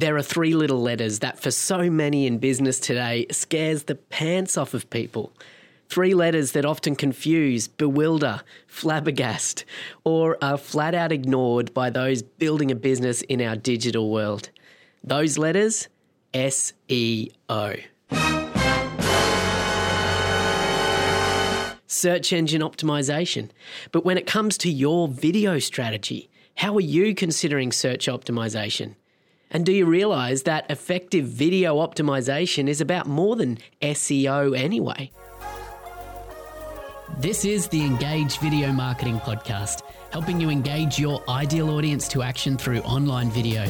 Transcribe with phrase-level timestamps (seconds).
[0.00, 4.56] There are three little letters that, for so many in business today, scares the pants
[4.56, 5.30] off of people.
[5.90, 9.64] Three letters that often confuse, bewilder, flabbergast,
[10.02, 14.48] or are flat out ignored by those building a business in our digital world.
[15.04, 15.88] Those letters
[16.32, 17.84] SEO.
[21.86, 23.50] Search engine optimization.
[23.92, 28.94] But when it comes to your video strategy, how are you considering search optimization?
[29.50, 35.10] And do you realize that effective video optimization is about more than SEO anyway?
[37.18, 42.56] This is the Engage Video Marketing Podcast, helping you engage your ideal audience to action
[42.56, 43.66] through online video.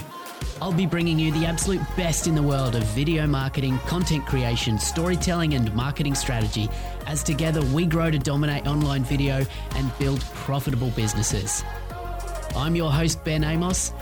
[0.60, 4.78] I'll be bringing you the absolute best in the world of video marketing, content creation,
[4.78, 6.68] storytelling, and marketing strategy
[7.06, 11.64] as together we grow to dominate online video and build profitable businesses.
[12.54, 13.94] I'm your host, Ben Amos.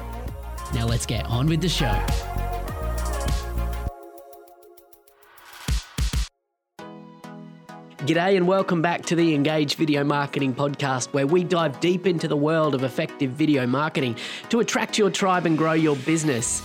[0.75, 1.99] Now let's get on with the show.
[8.07, 12.29] G'day and welcome back to the Engage Video Marketing Podcast, where we dive deep into
[12.29, 14.17] the world of effective video marketing
[14.51, 16.63] to attract your tribe and grow your business.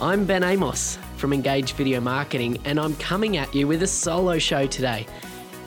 [0.00, 4.38] I'm Ben Amos from Engage Video Marketing, and I'm coming at you with a solo
[4.38, 5.06] show today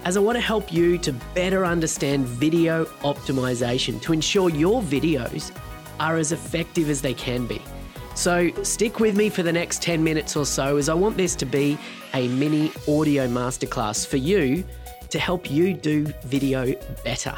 [0.04, 5.56] as I want to help you to better understand video optimization to ensure your videos
[6.00, 7.62] are as effective as they can be.
[8.16, 11.36] So, stick with me for the next 10 minutes or so as I want this
[11.36, 11.78] to be
[12.14, 14.64] a mini audio masterclass for you
[15.10, 17.36] to help you do video better.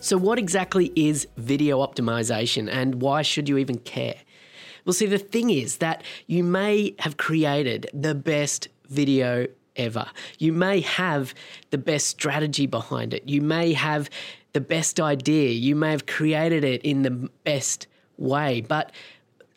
[0.00, 4.14] So, what exactly is video optimization and why should you even care?
[4.84, 10.06] Well, see, the thing is that you may have created the best video ever.
[10.38, 11.34] You may have
[11.70, 13.28] the best strategy behind it.
[13.28, 14.08] You may have
[14.52, 15.50] the best idea.
[15.50, 17.88] You may have created it in the best
[18.18, 18.60] way.
[18.60, 18.92] But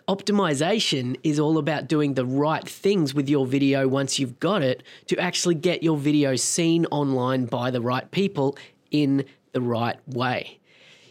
[0.09, 4.81] optimization is all about doing the right things with your video once you've got it
[5.05, 8.57] to actually get your video seen online by the right people
[8.89, 10.57] in the right way.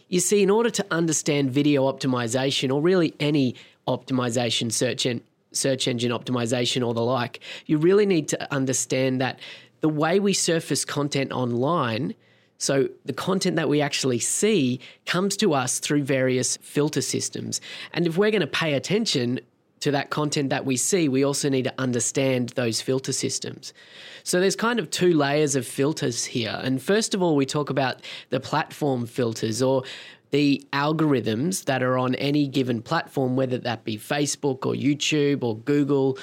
[0.09, 3.55] You see, in order to understand video optimization or really any
[3.87, 5.21] optimization search en-
[5.53, 9.39] search engine optimization or the like, you really need to understand that
[9.79, 12.15] the way we surface content online
[12.59, 17.61] so the content that we actually see comes to us through various filter systems.
[17.93, 19.39] And if we're going to pay attention
[19.79, 23.73] to that content that we see, we also need to understand those filter systems.
[24.23, 26.59] So there's kind of two layers of filters here.
[26.61, 29.83] And first of all, we talk about the platform filters or
[30.31, 35.57] the algorithms that are on any given platform, whether that be Facebook or YouTube or
[35.59, 36.17] Google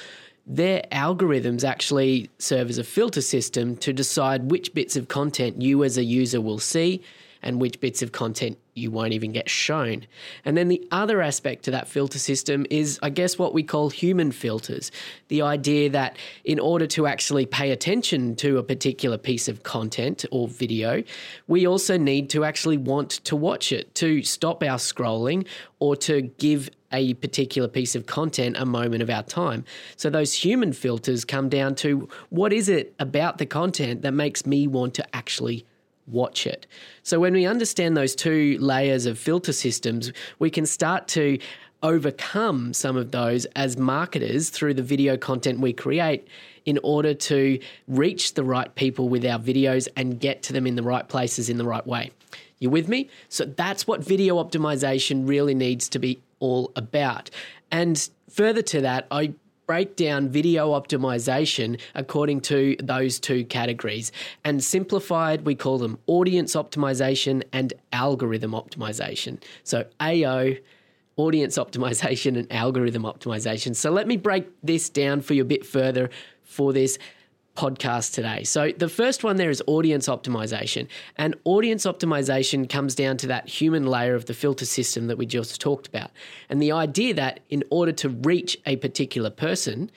[0.47, 5.83] their algorithms actually serve as a filter system to decide which bits of content you
[5.83, 7.03] as a user will see
[7.41, 10.05] and which bits of content you won't even get shown.
[10.45, 13.89] And then the other aspect to that filter system is, I guess, what we call
[13.89, 14.91] human filters.
[15.27, 20.25] The idea that in order to actually pay attention to a particular piece of content
[20.31, 21.03] or video,
[21.47, 25.47] we also need to actually want to watch it, to stop our scrolling
[25.79, 29.65] or to give a particular piece of content a moment of our time.
[29.95, 34.45] So those human filters come down to what is it about the content that makes
[34.45, 35.65] me want to actually
[36.07, 36.65] watch it.
[37.03, 41.37] So when we understand those two layers of filter systems, we can start to
[41.83, 46.27] overcome some of those as marketers through the video content we create
[46.65, 50.75] in order to reach the right people with our videos and get to them in
[50.75, 52.11] the right places in the right way.
[52.59, 53.09] You with me?
[53.29, 57.29] So that's what video optimization really needs to be all about.
[57.71, 59.33] And further to that, I
[59.67, 64.11] break down video optimization according to those two categories.
[64.43, 69.43] And simplified, we call them audience optimization and algorithm optimization.
[69.63, 70.53] So AO,
[71.17, 73.75] audience optimization and algorithm optimization.
[73.75, 76.09] So let me break this down for you a bit further
[76.43, 76.97] for this
[77.57, 78.43] podcast today.
[78.43, 80.87] So, the first one there is audience optimization.
[81.17, 85.25] And audience optimization comes down to that human layer of the filter system that we
[85.25, 86.11] just talked about.
[86.49, 89.91] And the idea that in order to reach a particular person,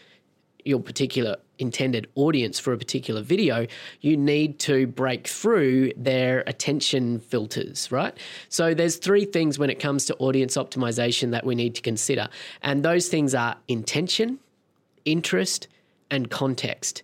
[0.65, 3.67] your particular intended audience for a particular video,
[4.01, 8.17] you need to break through their attention filters, right?
[8.49, 12.29] So there's three things when it comes to audience optimization that we need to consider.
[12.63, 14.39] And those things are intention,
[15.05, 15.69] interest,
[16.11, 17.03] and context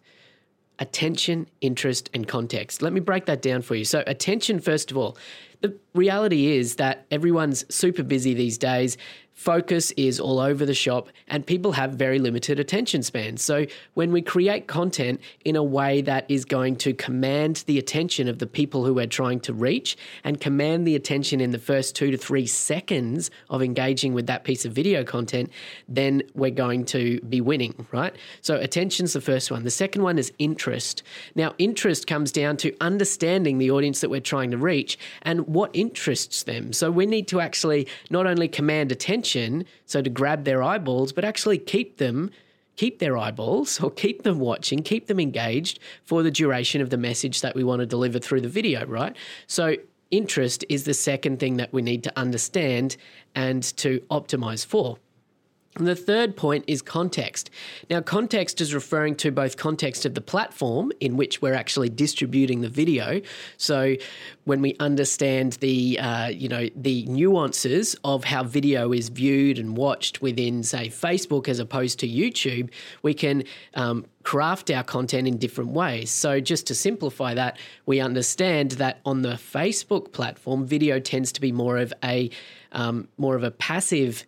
[0.79, 2.83] attention, interest, and context.
[2.83, 3.85] Let me break that down for you.
[3.85, 5.17] So, attention, first of all,
[5.61, 8.97] the reality is that everyone's super busy these days.
[9.37, 13.43] focus is all over the shop and people have very limited attention spans.
[13.43, 18.29] So when we create content in a way that is going to command the attention
[18.29, 19.95] of the people who we're trying to reach
[20.25, 24.43] and command the attention in the first 2 to 3 seconds of engaging with that
[24.43, 25.51] piece of video content,
[25.87, 28.17] then we're going to be winning, right?
[28.41, 29.65] So attention's the first one.
[29.65, 31.03] The second one is interest.
[31.35, 35.71] Now interest comes down to understanding the audience that we're trying to reach and what
[35.73, 36.73] interests them.
[36.73, 41.25] So we need to actually not only command attention so to grab their eyeballs, but
[41.25, 42.31] actually keep them
[42.77, 46.97] keep their eyeballs or keep them watching, keep them engaged for the duration of the
[46.97, 49.17] message that we want to deliver through the video, right?
[49.47, 49.77] So
[50.11, 52.97] interest is the second thing that we need to understand
[53.35, 54.99] and to optimize for.
[55.79, 57.51] The third point is context.
[57.91, 62.63] Now, context is referring to both context of the platform in which we're actually distributing
[62.63, 63.21] the video.
[63.59, 63.97] So,
[64.45, 69.77] when we understand the uh, you know the nuances of how video is viewed and
[69.77, 72.71] watched within, say, Facebook as opposed to YouTube,
[73.03, 73.45] we can
[73.75, 76.11] um, craft our content in different ways.
[76.11, 81.41] So, just to simplify that, we understand that on the Facebook platform, video tends to
[81.41, 82.31] be more of a
[82.73, 84.25] um, more of a passive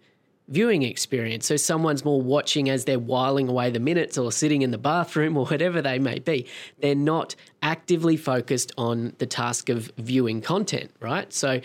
[0.48, 1.46] viewing experience.
[1.46, 5.36] So someone's more watching as they're whiling away the minutes or sitting in the bathroom
[5.36, 6.46] or whatever they may be.
[6.80, 11.32] They're not actively focused on the task of viewing content, right?
[11.32, 11.60] So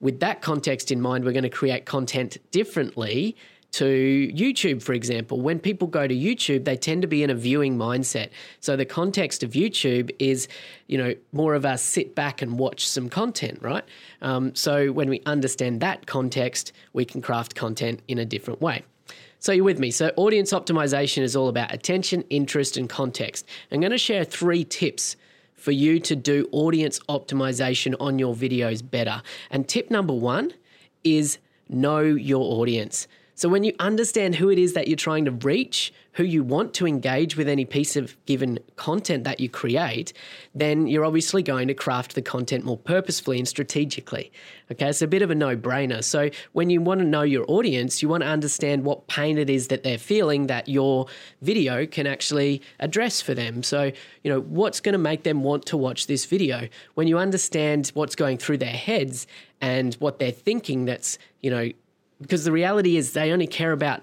[0.00, 3.36] with that context in mind, we're going to create content differently
[3.72, 5.40] to YouTube, for example.
[5.40, 8.28] When people go to YouTube, they tend to be in a viewing mindset.
[8.60, 10.46] So the context of YouTube is,
[10.88, 13.84] you know, more of a sit back and watch some content, right?
[14.20, 18.84] Um, so when we understand that context, we can craft content in a different way.
[19.38, 19.90] So you're with me.
[19.90, 23.48] So audience optimization is all about attention, interest, and context.
[23.72, 25.16] I'm going to share three tips
[25.54, 29.22] for you to do audience optimization on your videos better.
[29.50, 30.52] And tip number one
[31.04, 33.08] is know your audience.
[33.42, 36.74] So when you understand who it is that you're trying to reach, who you want
[36.74, 40.12] to engage with any piece of given content that you create,
[40.54, 44.30] then you're obviously going to craft the content more purposefully and strategically.
[44.70, 46.04] Okay, it's a bit of a no brainer.
[46.04, 49.50] So when you want to know your audience, you want to understand what pain it
[49.50, 51.06] is that they're feeling that your
[51.40, 53.64] video can actually address for them.
[53.64, 53.90] So,
[54.22, 56.68] you know, what's going to make them want to watch this video?
[56.94, 59.26] When you understand what's going through their heads
[59.60, 61.70] and what they're thinking that's, you know,
[62.22, 64.02] because the reality is they only care about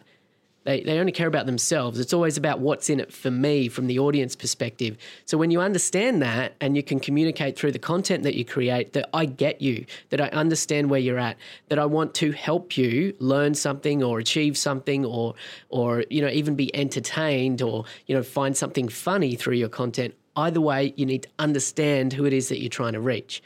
[0.65, 1.99] they, they only care about themselves.
[1.99, 4.97] It's always about what's in it for me from the audience perspective.
[5.25, 8.93] So when you understand that and you can communicate through the content that you create
[8.93, 11.37] that I get you, that I understand where you're at,
[11.69, 15.33] that I want to help you learn something or achieve something or
[15.69, 20.13] or you know even be entertained or you know find something funny through your content.
[20.35, 23.41] Either way, you need to understand who it is that you're trying to reach.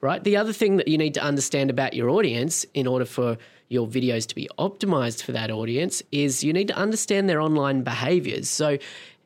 [0.00, 0.22] Right?
[0.22, 3.86] The other thing that you need to understand about your audience in order for your
[3.86, 8.48] videos to be optimized for that audience is you need to understand their online behaviors.
[8.48, 8.78] So,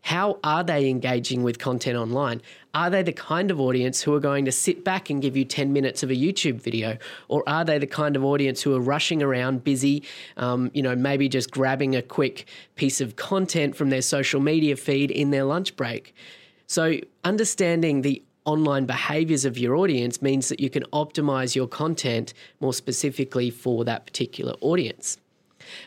[0.02, 2.40] how are they engaging with content online?
[2.72, 5.44] Are they the kind of audience who are going to sit back and give you
[5.44, 6.96] 10 minutes of a YouTube video?
[7.28, 10.04] Or are they the kind of audience who are rushing around busy,
[10.38, 12.46] um, you know, maybe just grabbing a quick
[12.76, 16.14] piece of content from their social media feed in their lunch break?
[16.66, 22.32] So, understanding the online behaviors of your audience means that you can optimize your content
[22.60, 25.18] more specifically for that particular audience.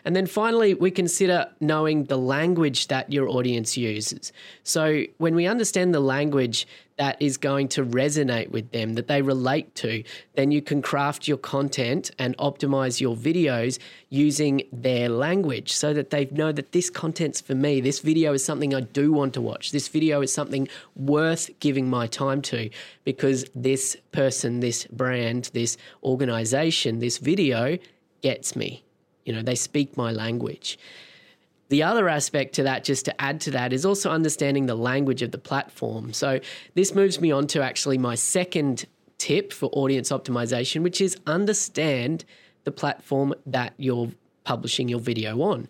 [0.06, 4.32] And then finally, we consider knowing the language that your audience uses.
[4.64, 9.22] So, when we understand the language that is going to resonate with them, that they
[9.22, 10.04] relate to,
[10.36, 16.12] then you can craft your content and optimize your videos using their language so that
[16.12, 17.82] they know that this content's for me.
[17.82, 19.72] This video is something I do want to watch.
[19.72, 22.70] This video is something worth giving my time to
[23.04, 27.78] because this person, this brand, this organization, this video
[28.22, 28.84] gets me.
[29.26, 30.78] You know, they speak my language.
[31.70, 35.22] The other aspect to that, just to add to that, is also understanding the language
[35.22, 36.14] of the platform.
[36.14, 36.40] So
[36.76, 38.86] this moves me on to actually my second
[39.18, 42.26] tip for audience optimization, which is understand
[42.64, 44.10] the platform that you're
[44.44, 45.68] publishing your video on.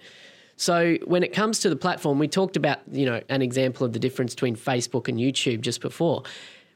[0.56, 3.94] So when it comes to the platform, we talked about, you know, an example of
[3.94, 6.24] the difference between Facebook and YouTube just before.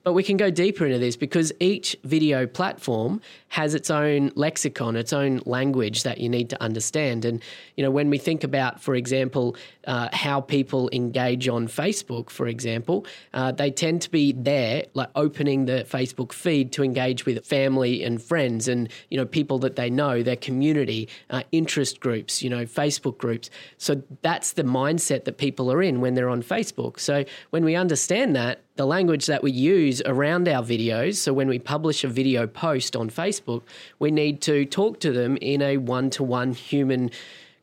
[0.07, 4.95] But we can go deeper into this because each video platform has its own lexicon,
[4.95, 7.25] its own language that you need to understand.
[7.25, 7.43] And,
[7.75, 12.47] you know, when we think about, for example, uh, how people engage on Facebook, for
[12.47, 17.45] example, uh, they tend to be there, like opening the Facebook feed to engage with
[17.45, 22.41] family and friends and, you know, people that they know, their community, uh, interest groups,
[22.41, 23.49] you know, Facebook groups.
[23.77, 26.97] So that's the mindset that people are in when they're on Facebook.
[26.97, 31.15] So when we understand that, the language that we use around our videos.
[31.15, 33.63] So when we publish a video post on Facebook,
[33.99, 37.11] we need to talk to them in a one to one human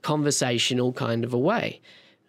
[0.02, 1.80] conversational kind of a way.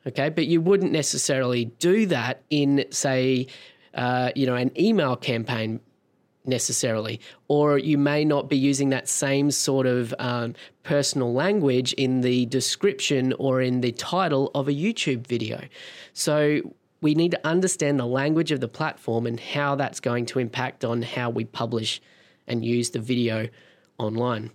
[0.08, 3.48] Okay, but you wouldn't necessarily do that in, say,
[3.96, 5.80] uh, you know, an email campaign
[6.46, 12.22] necessarily, or you may not be using that same sort of um, personal language in
[12.22, 15.60] the description or in the title of a YouTube video.
[16.14, 16.62] So
[17.06, 20.84] we need to understand the language of the platform and how that's going to impact
[20.84, 22.02] on how we publish
[22.48, 23.48] and use the video
[24.00, 24.50] online.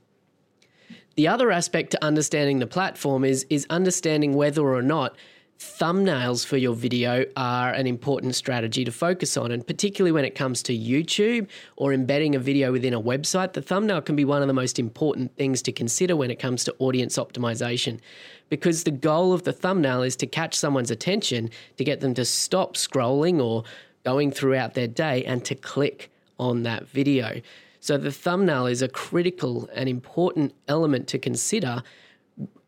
[1.14, 5.14] The other aspect to understanding the platform is is understanding whether or not
[5.60, 9.52] thumbnails for your video are an important strategy to focus on.
[9.52, 13.60] And particularly when it comes to YouTube or embedding a video within a website, the
[13.60, 16.74] thumbnail can be one of the most important things to consider when it comes to
[16.78, 18.00] audience optimization.
[18.48, 22.24] Because the goal of the thumbnail is to catch someone's attention, to get them to
[22.24, 23.64] stop scrolling or
[24.02, 27.42] going throughout their day and to click on that video.
[27.80, 31.82] So the thumbnail is a critical and important element to consider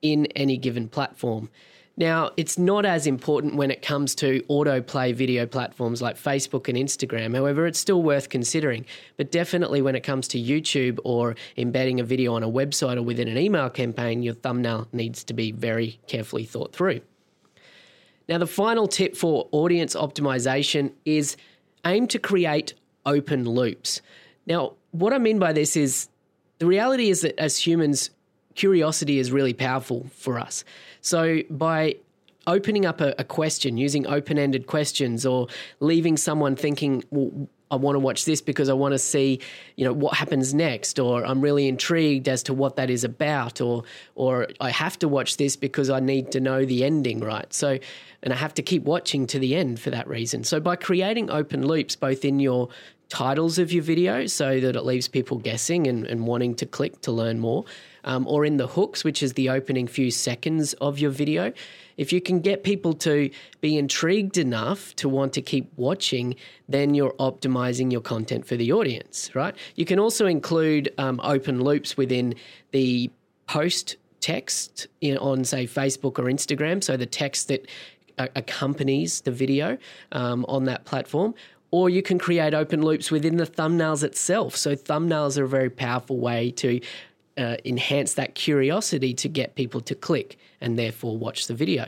[0.02, 1.48] in any given platform.
[1.96, 6.78] Now, it's not as important when it comes to autoplay video platforms like Facebook and
[6.78, 7.36] Instagram.
[7.36, 8.86] However, it's still worth considering.
[9.18, 13.02] But definitely when it comes to YouTube or embedding a video on a website or
[13.02, 17.02] within an email campaign, your thumbnail needs to be very carefully thought through.
[18.28, 21.36] Now, the final tip for audience optimization is
[21.84, 22.72] aim to create
[23.04, 24.00] open loops.
[24.46, 26.08] Now, what I mean by this is
[26.58, 28.10] the reality is that as humans,
[28.54, 30.64] curiosity is really powerful for us.
[31.00, 31.96] So by
[32.46, 35.48] opening up a, a question, using open ended questions, or
[35.80, 39.40] leaving someone thinking, well, I want to watch this because I want to see,
[39.76, 43.62] you know, what happens next, or I'm really intrigued as to what that is about,
[43.62, 47.50] or or I have to watch this because I need to know the ending, right?
[47.52, 47.78] So,
[48.22, 50.44] and I have to keep watching to the end for that reason.
[50.44, 52.68] So, by creating open loops both in your
[53.12, 56.94] titles of your video, so that it leaves people guessing and, and wanting to click
[57.02, 57.62] to learn more,
[58.04, 61.52] um, or in the hooks, which is the opening few seconds of your video.
[61.98, 63.28] If you can get people to
[63.60, 66.36] be intrigued enough to want to keep watching,
[66.70, 69.54] then you're optimizing your content for the audience, right?
[69.74, 72.34] You can also include um, open loops within
[72.70, 73.10] the
[73.46, 76.82] post text in, on, say, Facebook or Instagram.
[76.82, 77.66] So the text that
[78.18, 79.76] accompanies the video
[80.12, 81.34] um, on that platform,
[81.72, 84.54] or you can create open loops within the thumbnails itself.
[84.54, 86.80] So thumbnails are a very powerful way to
[87.38, 91.86] uh, enhance that curiosity to get people to click and therefore watch the video.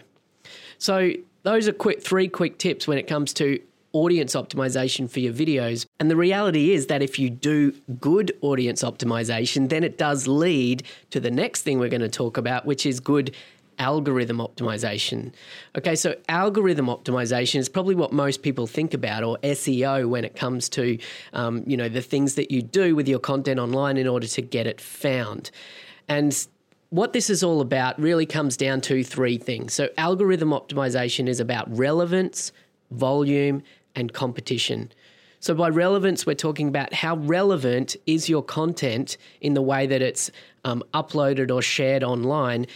[0.78, 1.12] So
[1.42, 3.60] those are quick three quick tips when it comes to
[3.92, 5.86] audience optimization for your videos.
[6.00, 10.82] And the reality is that if you do good audience optimization, then it does lead
[11.10, 13.34] to the next thing we're going to talk about, which is good
[13.78, 15.32] algorithm optimization.
[15.76, 20.36] Okay, so algorithm optimization is probably what most people think about, or SEO, when it
[20.36, 20.98] comes to
[21.32, 24.42] um, you know the things that you do with your content online in order to
[24.42, 25.50] get it found.
[26.08, 26.46] And
[26.90, 29.74] what this is all about really comes down to three things.
[29.74, 32.52] So algorithm optimization is about relevance,
[32.90, 33.62] volume,
[33.96, 34.92] and competition.
[35.40, 40.00] So, by relevance, we're talking about how relevant is your content in the way that
[40.00, 40.30] it's
[40.64, 42.66] um, uploaded or shared online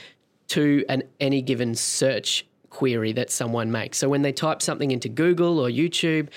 [0.48, 3.98] to an any given search query that someone makes.
[3.98, 6.28] So when they type something into Google or YouTube,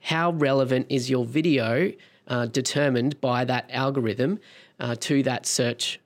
[0.00, 1.92] how relevant is your video
[2.26, 4.38] uh, determined by that algorithm
[4.80, 5.98] uh, to that search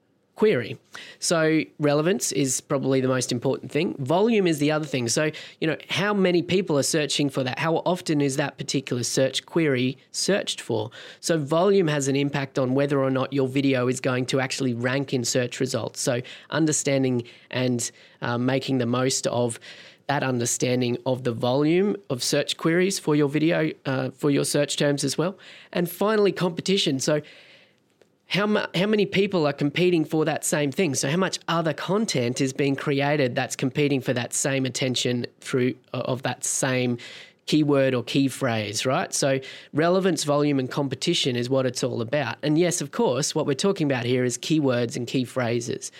[0.42, 0.76] query.
[1.20, 3.94] So relevance is probably the most important thing.
[4.00, 5.08] Volume is the other thing.
[5.08, 5.30] So,
[5.60, 7.60] you know, how many people are searching for that?
[7.60, 10.90] How often is that particular search query searched for?
[11.20, 14.74] So volume has an impact on whether or not your video is going to actually
[14.74, 16.00] rank in search results.
[16.00, 17.22] So understanding
[17.52, 17.88] and
[18.20, 19.60] uh, making the most of
[20.08, 24.76] that understanding of the volume of search queries for your video, uh, for your search
[24.76, 25.38] terms as well.
[25.72, 26.98] And finally, competition.
[26.98, 27.22] So
[28.32, 30.94] how, mu- how many people are competing for that same thing?
[30.94, 35.74] So, how much other content is being created that's competing for that same attention through
[35.92, 36.96] of that same
[37.44, 39.12] keyword or key phrase, right?
[39.12, 39.38] So,
[39.74, 42.36] relevance, volume, and competition is what it's all about.
[42.42, 45.92] And yes, of course, what we're talking about here is keywords and key phrases.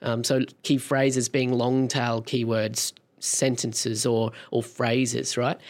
[0.00, 5.60] Um, so, key phrases being long tail keywords, sentences, or or phrases, right?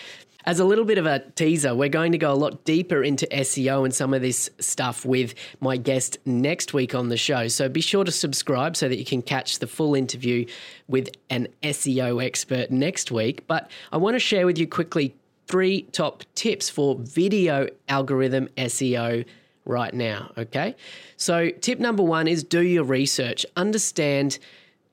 [0.47, 3.27] As a little bit of a teaser, we're going to go a lot deeper into
[3.27, 7.49] SEO and some of this stuff with my guest next week on the show.
[7.49, 10.45] So be sure to subscribe so that you can catch the full interview
[10.87, 13.47] with an SEO expert next week.
[13.47, 15.15] But I want to share with you quickly
[15.47, 19.25] three top tips for video algorithm SEO
[19.65, 20.31] right now.
[20.37, 20.77] Okay.
[21.17, 24.39] So, tip number one is do your research, understand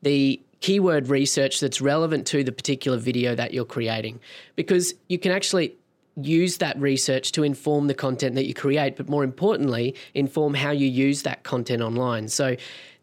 [0.02, 4.20] the keyword research that's relevant to the particular video that you're creating
[4.56, 5.76] because you can actually
[6.16, 10.72] use that research to inform the content that you create, but more importantly, inform how
[10.72, 12.28] you use that content online.
[12.28, 12.56] So,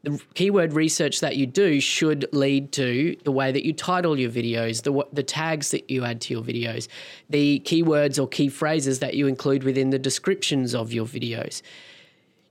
[0.05, 4.31] the keyword research that you do should lead to the way that you title your
[4.31, 6.87] videos, the the tags that you add to your videos,
[7.29, 11.63] the keywords or key phrases that you include within the descriptions of your videos.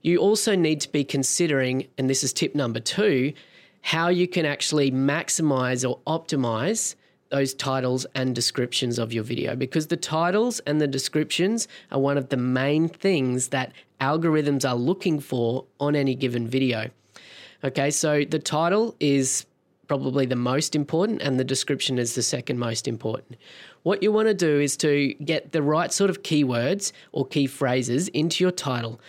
[0.02, 3.32] You also need to be considering, and this is tip number two,
[3.82, 6.94] how you can actually maximize or optimize
[7.30, 12.16] those titles and descriptions of your video because the titles and the descriptions are one
[12.16, 16.88] of the main things that algorithms are looking for on any given video.
[17.64, 19.44] Okay, so the title is
[19.88, 23.36] probably the most important and the description is the second most important.
[23.82, 27.46] What you want to do is to get the right sort of keywords or key
[27.46, 29.00] phrases into your title.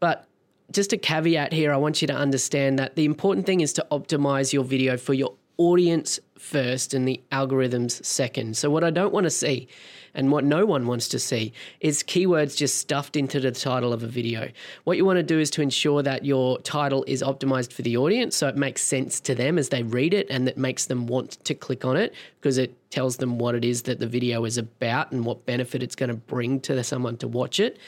[0.00, 0.27] But
[0.72, 3.86] just a caveat here, I want you to understand that the important thing is to
[3.90, 8.56] optimize your video for your audience first and the algorithms second.
[8.56, 9.68] So, what I don't want to see
[10.14, 14.02] and what no one wants to see is keywords just stuffed into the title of
[14.02, 14.50] a video.
[14.84, 17.96] What you want to do is to ensure that your title is optimized for the
[17.96, 21.06] audience so it makes sense to them as they read it and that makes them
[21.06, 24.44] want to click on it because it tells them what it is that the video
[24.44, 27.78] is about and what benefit it's going to bring to someone to watch it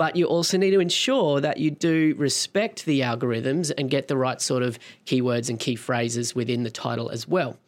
[0.00, 4.16] but you also need to ensure that you do respect the algorithms and get the
[4.16, 7.58] right sort of keywords and key phrases within the title as well.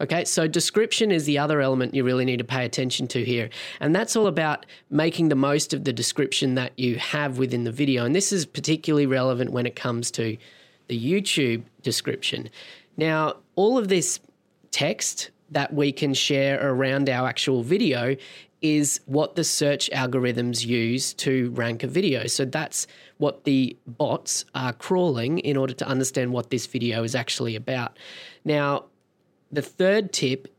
[0.00, 3.50] Okay, so description is the other element you really need to pay attention to here.
[3.80, 7.72] And that's all about making the most of the description that you have within the
[7.72, 8.04] video.
[8.04, 10.36] And this is particularly relevant when it comes to
[10.86, 12.50] the YouTube description.
[12.96, 14.20] Now, all of this
[14.70, 18.14] text that we can share around our actual video
[18.60, 22.26] is what the search algorithms use to rank a video.
[22.26, 22.86] So that's
[23.18, 27.96] what the bots are crawling in order to understand what this video is actually about.
[28.44, 28.86] Now,
[29.52, 30.52] the third tip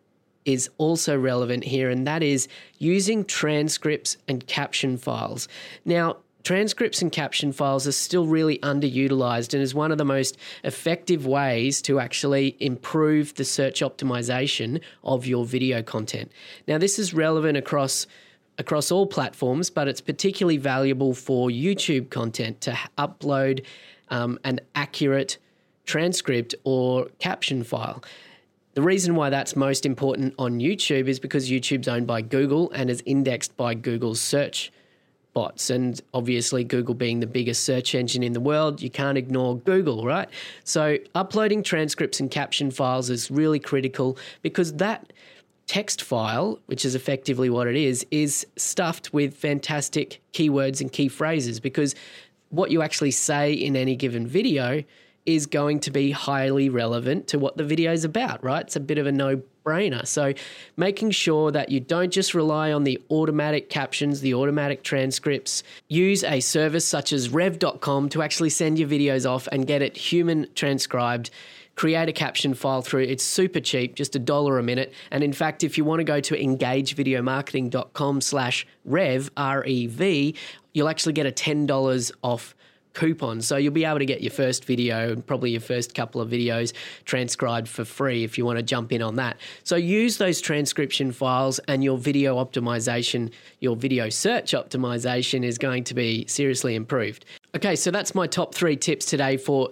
[0.45, 5.47] is also relevant here, and that is using transcripts and caption files.
[5.85, 10.37] Now, transcripts and caption files are still really underutilized and is one of the most
[10.63, 16.31] effective ways to actually improve the search optimization of your video content.
[16.67, 18.07] Now, this is relevant across
[18.57, 23.63] across all platforms, but it's particularly valuable for YouTube content to upload
[24.09, 25.37] um, an accurate
[25.85, 28.03] transcript or caption file.
[28.73, 32.89] The reason why that's most important on YouTube is because YouTube's owned by Google and
[32.89, 34.71] is indexed by Google's search
[35.33, 35.69] bots.
[35.69, 40.05] And obviously, Google being the biggest search engine in the world, you can't ignore Google,
[40.05, 40.29] right?
[40.63, 45.13] So, uploading transcripts and caption files is really critical because that
[45.67, 51.07] text file, which is effectively what it is, is stuffed with fantastic keywords and key
[51.07, 51.93] phrases because
[52.49, 54.83] what you actually say in any given video
[55.25, 58.61] is going to be highly relevant to what the video is about, right?
[58.65, 60.05] It's a bit of a no brainer.
[60.07, 60.33] So,
[60.77, 66.23] making sure that you don't just rely on the automatic captions, the automatic transcripts, use
[66.23, 70.47] a service such as rev.com to actually send your videos off and get it human
[70.55, 71.29] transcribed
[71.79, 73.03] create a caption file through.
[73.03, 74.91] It's super cheap, just a dollar a minute.
[75.11, 80.35] And in fact, if you want to go to engagevideomarketing.com slash rev, R-E-V,
[80.73, 82.53] you'll actually get a $10 off
[82.93, 83.41] coupon.
[83.41, 86.29] So you'll be able to get your first video and probably your first couple of
[86.29, 86.73] videos
[87.05, 89.37] transcribed for free if you want to jump in on that.
[89.63, 95.83] So use those transcription files and your video optimization, your video search optimization is going
[95.85, 97.25] to be seriously improved.
[97.55, 99.71] Okay, so that's my top three tips today for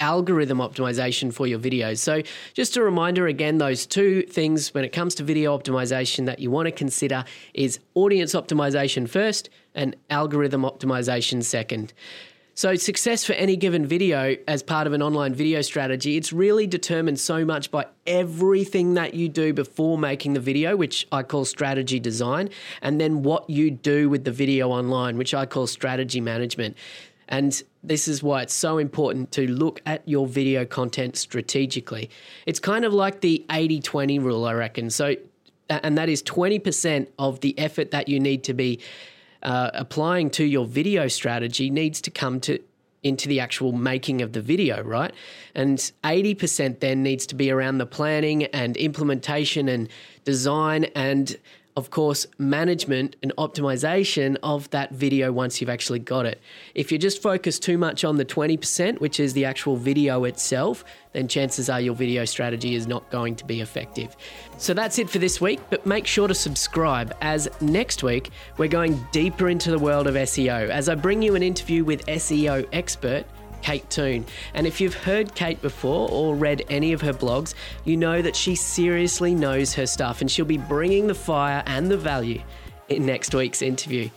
[0.00, 1.98] algorithm optimization for your videos.
[1.98, 2.22] So,
[2.54, 6.50] just a reminder again, those two things when it comes to video optimization that you
[6.50, 11.92] want to consider is audience optimization first and algorithm optimization second.
[12.60, 16.66] So, success for any given video as part of an online video strategy, it's really
[16.66, 21.46] determined so much by everything that you do before making the video, which I call
[21.46, 22.50] strategy design,
[22.82, 26.76] and then what you do with the video online, which I call strategy management.
[27.28, 32.10] And this is why it's so important to look at your video content strategically.
[32.44, 34.90] It's kind of like the 80 20 rule, I reckon.
[34.90, 35.16] So,
[35.70, 38.80] and that is 20% of the effort that you need to be
[39.42, 42.58] uh, applying to your video strategy needs to come to
[43.02, 45.14] into the actual making of the video, right?
[45.54, 49.88] And 80% then needs to be around the planning and implementation and
[50.24, 51.36] design and
[51.76, 56.40] of course, management and optimization of that video once you've actually got it.
[56.74, 60.84] If you just focus too much on the 20%, which is the actual video itself,
[61.12, 64.16] then chances are your video strategy is not going to be effective.
[64.58, 68.68] So that's it for this week, but make sure to subscribe as next week we're
[68.68, 72.68] going deeper into the world of SEO as I bring you an interview with SEO
[72.72, 73.26] expert
[73.62, 74.24] Kate Toon.
[74.54, 78.36] And if you've heard Kate before or read any of her blogs, you know that
[78.36, 82.42] she seriously knows her stuff and she'll be bringing the fire and the value
[82.88, 84.08] in next week's interview.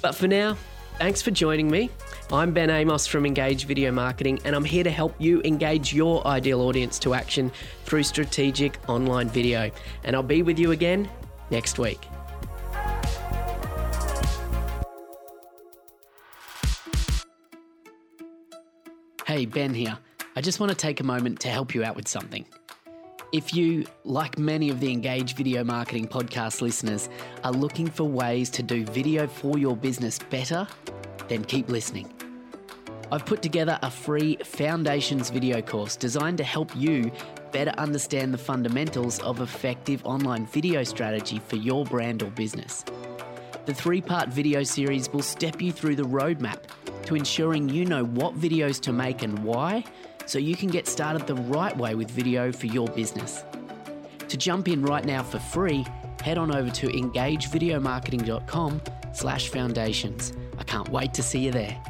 [0.00, 0.56] But for now,
[0.98, 1.90] thanks for joining me.
[2.32, 6.26] I'm Ben Amos from Engage Video Marketing, and I'm here to help you engage your
[6.26, 7.52] ideal audience to action
[7.84, 9.70] through strategic online video.
[10.04, 11.10] And I'll be with you again
[11.50, 12.00] next week.
[19.32, 19.96] Hey, Ben here.
[20.36, 22.44] I just want to take a moment to help you out with something.
[23.32, 27.08] If you, like many of the Engage Video Marketing podcast listeners,
[27.42, 30.68] are looking for ways to do video for your business better,
[31.28, 32.12] then keep listening.
[33.10, 37.10] I've put together a free Foundations video course designed to help you
[37.52, 42.84] better understand the fundamentals of effective online video strategy for your brand or business.
[43.64, 46.62] The three part video series will step you through the roadmap
[47.06, 49.84] to ensuring you know what videos to make and why
[50.26, 53.44] so you can get started the right way with video for your business.
[54.28, 55.86] To jump in right now for free,
[56.22, 58.80] head on over to engagevideomarketing.com
[59.12, 60.32] slash foundations.
[60.58, 61.80] I can't wait to see you there.